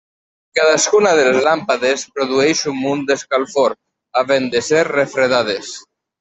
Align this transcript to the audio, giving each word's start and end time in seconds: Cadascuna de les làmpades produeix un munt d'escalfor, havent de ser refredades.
Cadascuna 0.59 1.11
de 1.19 1.25
les 1.27 1.41
làmpades 1.47 2.05
produeix 2.15 2.63
un 2.73 2.79
munt 2.87 3.05
d'escalfor, 3.11 3.77
havent 4.23 4.49
de 4.57 4.63
ser 4.71 4.81
refredades. 4.91 5.73